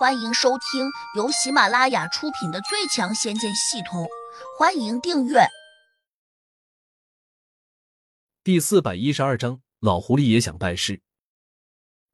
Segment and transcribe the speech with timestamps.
[0.00, 4.04] 欢迎收听由喜马拉雅出品的《最强仙剑系统》，
[4.58, 5.40] 欢迎订阅。
[8.42, 11.02] 第四百一十二章，老狐狸也想拜师。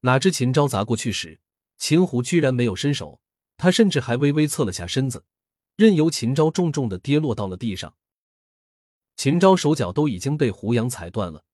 [0.00, 1.38] 哪知秦昭砸过去时，
[1.76, 3.20] 秦胡居然没有伸手，
[3.56, 5.24] 他甚至还微微侧了下身子，
[5.76, 7.94] 任由秦昭重重的跌落到了地上。
[9.14, 11.44] 秦昭手脚都已经被胡杨踩断了，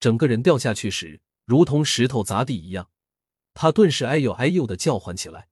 [0.00, 2.90] 整个人掉下去时，如同石头砸地一样，
[3.54, 5.46] 他顿时哎呦哎呦的叫唤起来。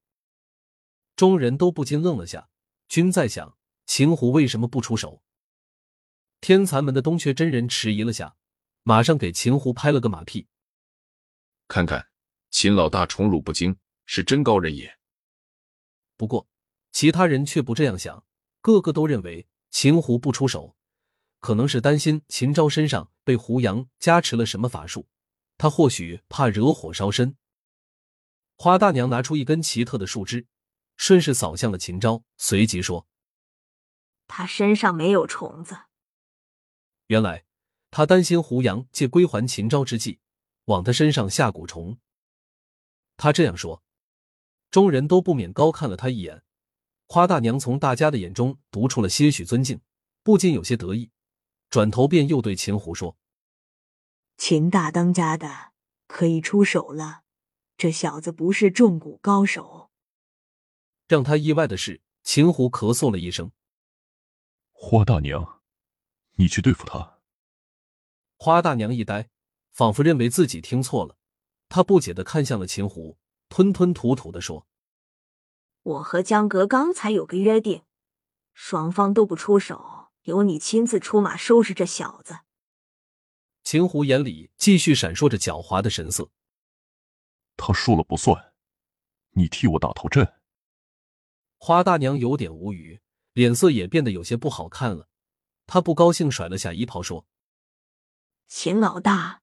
[1.19, 2.48] 众人都不禁愣了下，
[2.88, 5.20] 均在想秦胡为什么不出手。
[6.41, 8.37] 天蚕门的东阙真人迟疑了下，
[8.84, 10.47] 马上给秦胡拍了个马屁
[11.66, 12.06] ：“看看
[12.52, 14.97] 秦老大宠辱不惊，是真高人也。”
[16.16, 16.47] 不过
[16.92, 18.25] 其他人却不这样想，
[18.61, 20.77] 个个都认为秦胡不出手，
[21.41, 25.09] 可能是担心秦昭身上被胡杨加持了什么法术，
[25.56, 27.37] 他或许怕惹火烧身。
[28.56, 30.47] 花大娘拿出一根奇特的树枝。
[30.98, 33.06] 顺势扫向了秦昭，随即说
[34.27, 35.84] ：“他身上没有虫子。”
[37.06, 37.47] 原来
[37.91, 40.19] 他担心胡杨借归还秦昭之际，
[40.64, 41.98] 往他身上下蛊虫。
[43.17, 43.83] 他这样说，
[44.70, 46.42] 众人都不免高看了他一眼。
[47.06, 49.81] 花大娘从大家的眼中读出了些许尊敬，
[50.22, 51.11] 不禁有些得意，
[51.70, 53.17] 转头便又对秦胡说
[54.37, 55.72] ：“秦大当家的
[56.06, 57.22] 可以出手了，
[57.78, 59.88] 这小子不是中蛊高手。”
[61.09, 63.51] 让他意外的是，秦虎咳嗽了一声。
[64.73, 65.62] 花大娘，
[66.34, 67.19] 你去对付他。
[68.37, 69.31] 花大娘一呆，
[69.73, 71.17] 仿佛认为自己听错了，
[71.69, 74.69] 她不解的看向了秦虎，吞吞吐吐的说
[75.83, 77.84] ：“我和江阁刚才有个约定，
[78.53, 82.41] 双方都不出手，由你亲自出马收拾这小子。”
[83.65, 86.31] 秦虎眼里继续闪烁着狡猾的神色。
[87.56, 88.53] 他输了不算，
[89.31, 90.38] 你替我打头阵。
[91.59, 93.01] 花大娘有点无语，
[93.33, 95.09] 脸色也变得有些不好看了。
[95.67, 97.27] 她不高兴，甩了下衣袍，说
[98.49, 99.43] ：“秦老大，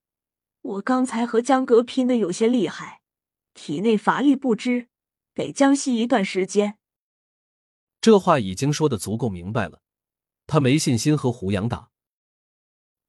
[0.62, 3.02] 我刚才和江格拼的有些厉害，
[3.54, 4.88] 体内乏力不支，
[5.34, 6.80] 得江息一段时间。”
[8.02, 9.82] 这话已经说的足够明白了。
[10.48, 11.90] 他没信心和胡杨打，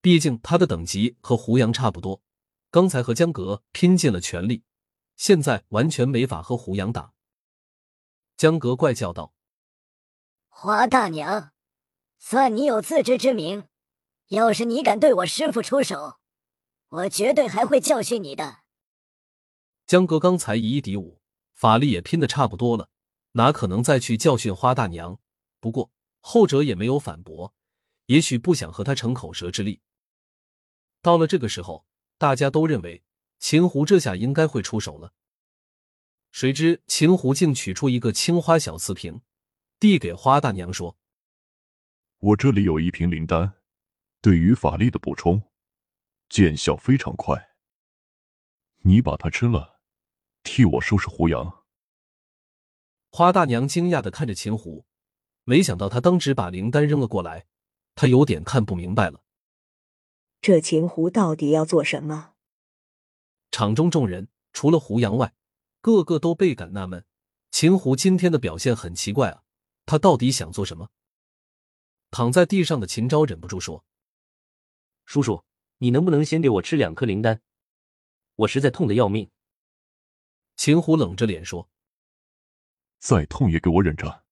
[0.01, 2.23] 毕竟他的等级和胡杨差不多。
[2.71, 4.65] 刚才和江格拼尽了全力，
[5.17, 7.13] 现在完全没法和胡杨打。
[8.37, 9.33] 江格怪叫道
[10.49, 11.53] ：“花大娘，
[12.19, 13.67] 算你有自知之明。
[14.29, 16.19] 要是你敢对我师父出手，
[16.89, 18.59] 我绝对还会教训你的。”
[19.87, 21.23] 江格刚才以一敌五，
[21.55, 22.91] 法力也拼的差不多了，
[23.33, 25.19] 哪可能再去教训花大娘？
[25.59, 27.55] 不过后者也没有反驳，
[28.07, 29.81] 也许不想和他逞口舌之力。
[31.01, 31.87] 到了这个时候，
[32.19, 33.03] 大家都认为
[33.39, 35.15] 秦胡这下应该会出手了。
[36.37, 39.23] 谁知秦胡竟取出一个青花小瓷瓶，
[39.81, 40.99] 递给花大娘说
[42.21, 43.55] ：“我这里有一瓶灵丹，
[44.21, 45.45] 对于法力的补充，
[46.29, 47.57] 见效非常快。
[48.83, 49.81] 你把它吃了，
[50.43, 51.65] 替我收拾胡杨。”
[53.11, 54.85] 花大娘惊讶的看着秦胡，
[55.45, 57.47] 没想到他当时把灵丹扔了过来，
[57.95, 59.23] 他有点看不明白了。
[60.43, 62.35] 这秦胡到底要做什么？
[63.51, 65.33] 场中众人除了胡杨外。
[65.81, 67.05] 个个都倍感纳闷，
[67.51, 69.45] 秦胡今天的表现很奇怪啊，
[69.85, 70.91] 他到底想做什么？
[72.11, 73.85] 躺在地上的秦昭忍不住说
[75.05, 75.45] ：“叔叔，
[75.79, 77.43] 你能不能先给我吃两颗灵丹？
[78.37, 79.31] 我实在痛的要命。”
[80.57, 81.69] 秦胡冷着脸说
[82.99, 84.25] ：“再痛也给我忍着，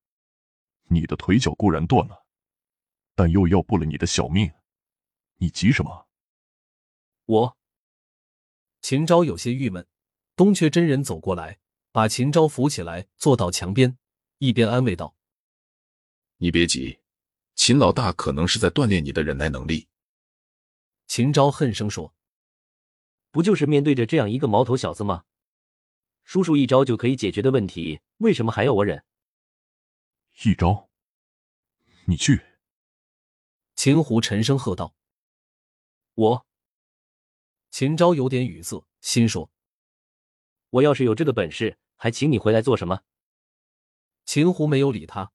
[0.84, 2.24] 你的腿脚固然断了，
[3.14, 4.52] 但又要不了你的小命，
[5.36, 6.08] 你急什么？”
[7.26, 7.58] 我，
[8.80, 9.86] 秦昭有些郁闷。
[10.36, 11.60] 东阙真人走过来，
[11.92, 13.96] 把秦昭扶起来，坐到墙边，
[14.38, 15.14] 一边安慰道
[16.38, 16.98] ：“你别急，
[17.54, 19.86] 秦老大可能是在锻炼你的忍耐能力。”
[21.06, 22.14] 秦昭恨声说
[23.30, 25.24] ：“不就是面对着这样一个毛头小子吗？
[26.24, 29.04] 叔叔一招就可以解决的问题，为什么还要我忍？”
[30.44, 30.90] 一招，
[32.06, 32.42] 你去。”
[33.76, 34.96] 秦胡沉声喝道。
[36.14, 36.46] 我。
[37.70, 39.48] 秦昭有点语塞，心说。
[40.74, 43.02] 我要是有这个本事，还请你回来做什么？
[44.24, 45.30] 秦胡没有理他，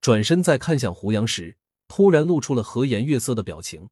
[0.00, 3.90] 转身再看向胡杨时，突然露出了和颜悦色的表情，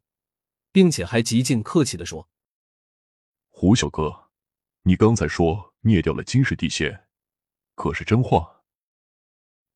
[0.72, 2.28] 并且还极尽客气的说
[3.48, 4.30] ：“胡小哥，
[4.82, 7.06] 你刚才说灭掉了金氏地仙，
[7.76, 8.64] 可是真话？”“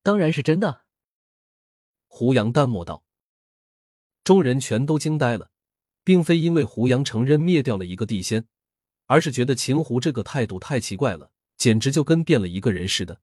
[0.02, 0.82] 当然是真的。”
[2.08, 3.04] 胡杨淡漠道。
[4.24, 5.52] 众人全都惊呆了，
[6.02, 8.48] 并非因为胡杨承认灭掉了一个地仙。
[9.12, 13.20] 而是觉得秦胡这个态度太奇怪了，简直就跟变了一个人似的。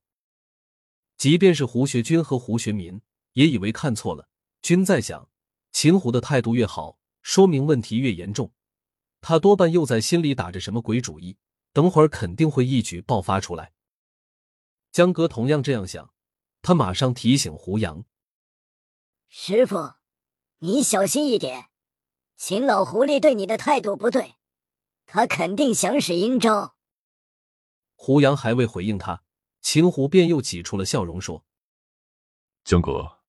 [1.16, 3.02] 即便是胡学军和胡学民
[3.32, 4.28] 也以为看错了，
[4.62, 5.28] 均在想，
[5.72, 8.52] 秦胡的态度越好，说明问题越严重，
[9.20, 11.36] 他多半又在心里打着什么鬼主意，
[11.72, 13.72] 等会儿肯定会一举爆发出来。
[14.92, 16.14] 江哥同样这样想，
[16.62, 18.04] 他马上提醒胡杨
[19.26, 19.94] ：“师傅，
[20.60, 21.70] 你小心一点，
[22.36, 24.36] 秦老狐狸对你的态度不对，
[25.12, 26.76] 他肯定想使阴招。”
[27.96, 29.22] 胡杨还未回应他，
[29.60, 31.44] 秦胡便又挤出了笑容说
[32.64, 33.20] ：“江哥，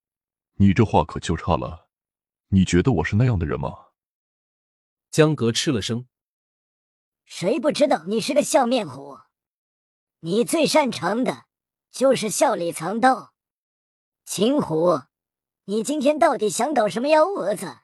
[0.53, 1.89] 你这话可就差了，
[2.49, 3.87] 你觉得我是那样的人吗？”
[5.09, 6.07] 江哥吃了声
[7.25, 9.17] ：“谁不知道你是个笑面虎？
[10.19, 11.45] 你最擅长的。”
[11.91, 13.33] 就是笑里藏刀，
[14.23, 15.01] 秦虎，
[15.65, 17.79] 你今天到底想搞什么幺蛾子？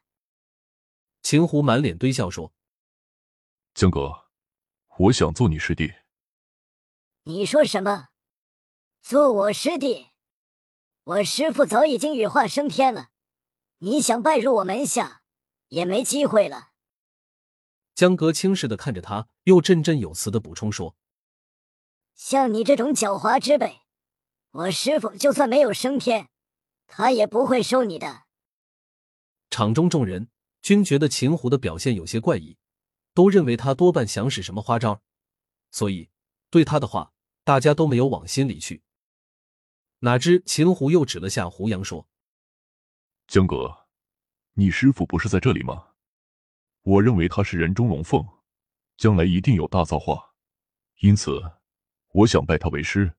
[1.21, 2.53] 秦虎满脸堆笑说
[3.77, 4.25] ：“江哥，
[4.97, 5.93] 我想做你师弟。”
[7.25, 8.07] 你说什么？
[9.03, 10.07] 做我师弟？
[11.03, 13.09] 我师父早已经羽化升天了，
[13.77, 15.21] 你想拜入我门下，
[15.67, 16.69] 也没机会了。
[17.93, 20.95] 江哥轻视的看着他，又振振有词的补充说
[22.17, 23.81] ：“像你这种狡猾之辈。”
[24.49, 26.29] 我师父就算没有升天，
[26.87, 28.23] 他也不会收你的。
[29.51, 30.31] 场中众人
[30.63, 32.57] 均觉得秦胡的表现有些怪异，
[33.17, 35.01] 都认为他多半想使什么花招，
[35.71, 36.11] 所以
[36.51, 38.83] 对他的话，大家都没有往心里去。
[40.01, 42.07] 哪知秦胡又指了下胡杨，说
[43.25, 43.87] ：“江哥，
[44.53, 45.93] 你师傅不是在这里吗？
[46.83, 48.23] 我认为他是人中龙凤，
[48.97, 50.35] 将来一定有大造化，
[50.99, 51.41] 因此
[52.09, 53.15] 我想拜他为师。”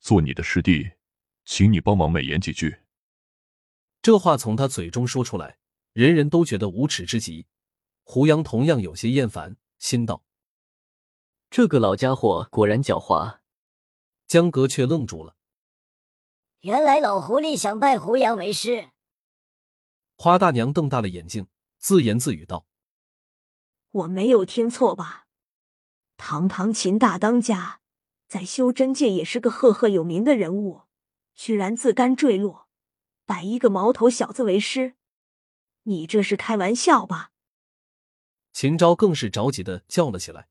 [0.00, 0.92] 做你的师弟，
[1.44, 2.78] 请你帮忙美言几句。
[4.00, 5.58] 这话从他嘴中说出来，
[5.92, 7.46] 人人都觉得无耻之极。
[8.04, 10.22] 胡杨同样有些厌烦，心道
[11.50, 13.40] ：“这个老家伙果然狡猾。”
[14.28, 15.36] 江格却愣住了。
[16.60, 18.90] 原来老狐狸想拜胡杨为师。
[20.16, 21.48] 花大娘瞪大了眼睛，
[21.78, 22.66] 自言自语道
[23.90, 25.26] ：“我没有听错吧？
[26.16, 27.80] 堂堂秦大当家。”
[28.26, 30.84] 在修真界也是个赫赫有名的人物，
[31.34, 32.68] 居然自甘坠落，
[33.26, 34.94] 拜一个毛头小子为师，
[35.82, 37.30] 你这是开玩笑吧？
[38.54, 40.48] 秦昭更是着急的叫了起来：“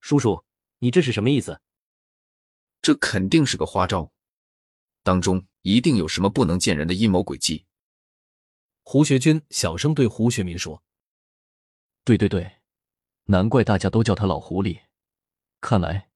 [0.00, 0.46] 叔叔，
[0.78, 1.60] 你这是什么意思？
[2.80, 4.10] 这肯定是个花招，
[5.02, 7.66] 当中一定有什么不能见人的阴谋诡计。”
[8.82, 10.82] 胡学军小声对胡学民说
[12.04, 12.60] ：“对对对，
[13.24, 14.80] 难怪大家都叫他老狐狸，
[15.60, 16.08] 看来……”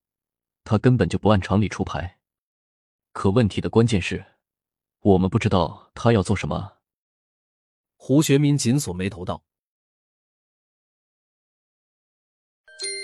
[0.65, 2.19] 他根本就不按常理出牌，
[3.13, 4.25] 可问题的关键是，
[5.01, 6.79] 我们不知道他要做什么。
[7.97, 9.45] 胡学民紧锁眉头道：“